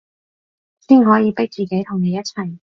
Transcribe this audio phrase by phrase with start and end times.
[0.79, 2.57] 先可以逼自己同你一齊